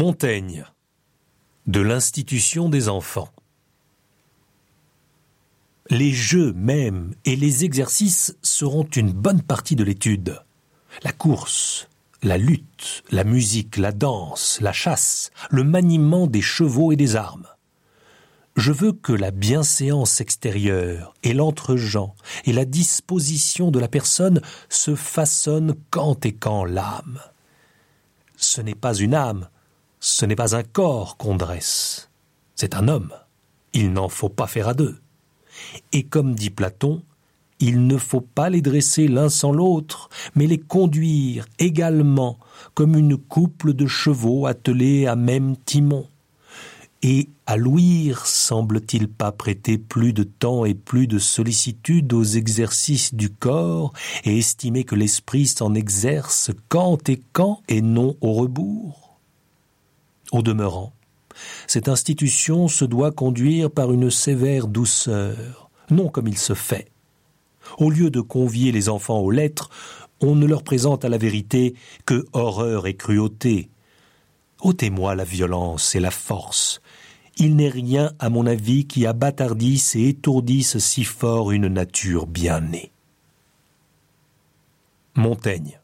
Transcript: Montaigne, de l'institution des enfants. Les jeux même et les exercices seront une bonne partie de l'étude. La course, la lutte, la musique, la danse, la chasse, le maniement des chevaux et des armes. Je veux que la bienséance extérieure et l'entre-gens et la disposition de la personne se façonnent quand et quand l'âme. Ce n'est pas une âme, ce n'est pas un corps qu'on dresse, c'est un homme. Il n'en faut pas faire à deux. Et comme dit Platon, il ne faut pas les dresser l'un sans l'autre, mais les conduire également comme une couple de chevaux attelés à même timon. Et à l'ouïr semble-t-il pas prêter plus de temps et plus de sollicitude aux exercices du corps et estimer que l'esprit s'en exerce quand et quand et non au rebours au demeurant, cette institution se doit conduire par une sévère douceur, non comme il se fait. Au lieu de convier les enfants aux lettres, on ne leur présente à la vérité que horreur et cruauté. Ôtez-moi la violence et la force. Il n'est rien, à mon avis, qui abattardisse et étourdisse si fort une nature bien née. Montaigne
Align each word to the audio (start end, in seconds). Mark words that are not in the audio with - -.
Montaigne, 0.00 0.64
de 1.66 1.82
l'institution 1.82 2.70
des 2.70 2.88
enfants. 2.88 3.28
Les 5.90 6.10
jeux 6.10 6.54
même 6.54 7.12
et 7.26 7.36
les 7.36 7.66
exercices 7.66 8.34
seront 8.40 8.84
une 8.96 9.12
bonne 9.12 9.42
partie 9.42 9.76
de 9.76 9.84
l'étude. 9.84 10.40
La 11.02 11.12
course, 11.12 11.86
la 12.22 12.38
lutte, 12.38 13.02
la 13.10 13.24
musique, 13.24 13.76
la 13.76 13.92
danse, 13.92 14.58
la 14.62 14.72
chasse, 14.72 15.32
le 15.50 15.64
maniement 15.64 16.26
des 16.26 16.40
chevaux 16.40 16.92
et 16.92 16.96
des 16.96 17.14
armes. 17.14 17.48
Je 18.56 18.72
veux 18.72 18.92
que 18.92 19.12
la 19.12 19.30
bienséance 19.30 20.22
extérieure 20.22 21.12
et 21.24 21.34
l'entre-gens 21.34 22.14
et 22.46 22.54
la 22.54 22.64
disposition 22.64 23.70
de 23.70 23.78
la 23.78 23.88
personne 23.88 24.40
se 24.70 24.94
façonnent 24.94 25.74
quand 25.90 26.24
et 26.24 26.32
quand 26.32 26.64
l'âme. 26.64 27.20
Ce 28.38 28.62
n'est 28.62 28.74
pas 28.74 28.94
une 28.94 29.14
âme, 29.14 29.50
ce 30.00 30.24
n'est 30.24 30.36
pas 30.36 30.56
un 30.56 30.62
corps 30.62 31.18
qu'on 31.18 31.36
dresse, 31.36 32.10
c'est 32.56 32.74
un 32.74 32.88
homme. 32.88 33.12
Il 33.74 33.92
n'en 33.92 34.08
faut 34.08 34.30
pas 34.30 34.46
faire 34.46 34.68
à 34.68 34.74
deux. 34.74 34.98
Et 35.92 36.04
comme 36.04 36.34
dit 36.34 36.50
Platon, 36.50 37.02
il 37.60 37.86
ne 37.86 37.98
faut 37.98 38.22
pas 38.22 38.48
les 38.48 38.62
dresser 38.62 39.06
l'un 39.06 39.28
sans 39.28 39.52
l'autre, 39.52 40.08
mais 40.34 40.46
les 40.46 40.58
conduire 40.58 41.44
également 41.58 42.38
comme 42.72 42.96
une 42.96 43.18
couple 43.18 43.74
de 43.74 43.86
chevaux 43.86 44.46
attelés 44.46 45.06
à 45.06 45.16
même 45.16 45.56
timon. 45.66 46.06
Et 47.02 47.28
à 47.46 47.56
l'ouïr 47.56 48.26
semble-t-il 48.26 49.08
pas 49.08 49.32
prêter 49.32 49.76
plus 49.76 50.14
de 50.14 50.22
temps 50.22 50.64
et 50.64 50.74
plus 50.74 51.06
de 51.06 51.18
sollicitude 51.18 52.12
aux 52.14 52.24
exercices 52.24 53.14
du 53.14 53.30
corps 53.30 53.92
et 54.24 54.38
estimer 54.38 54.84
que 54.84 54.94
l'esprit 54.94 55.46
s'en 55.46 55.74
exerce 55.74 56.50
quand 56.68 57.08
et 57.08 57.20
quand 57.32 57.62
et 57.68 57.82
non 57.82 58.16
au 58.20 58.32
rebours 58.32 59.09
au 60.32 60.42
demeurant, 60.42 60.92
cette 61.66 61.88
institution 61.88 62.68
se 62.68 62.84
doit 62.84 63.12
conduire 63.12 63.70
par 63.70 63.92
une 63.92 64.10
sévère 64.10 64.66
douceur, 64.66 65.70
non 65.90 66.08
comme 66.08 66.28
il 66.28 66.38
se 66.38 66.54
fait. 66.54 66.90
Au 67.78 67.90
lieu 67.90 68.10
de 68.10 68.20
convier 68.20 68.72
les 68.72 68.88
enfants 68.88 69.20
aux 69.20 69.30
lettres, 69.30 69.70
on 70.20 70.34
ne 70.34 70.46
leur 70.46 70.62
présente 70.62 71.04
à 71.04 71.08
la 71.08 71.18
vérité 71.18 71.74
que 72.04 72.26
horreur 72.32 72.86
et 72.86 72.94
cruauté. 72.94 73.70
Ôtez-moi 74.60 75.14
la 75.14 75.24
violence 75.24 75.94
et 75.94 76.00
la 76.00 76.10
force. 76.10 76.82
Il 77.36 77.56
n'est 77.56 77.70
rien, 77.70 78.12
à 78.18 78.28
mon 78.28 78.46
avis, 78.46 78.86
qui 78.86 79.06
abattardisse 79.06 79.96
et 79.96 80.08
étourdisse 80.08 80.78
si 80.78 81.04
fort 81.04 81.52
une 81.52 81.68
nature 81.68 82.26
bien 82.26 82.60
née. 82.60 82.92
Montaigne 85.14 85.79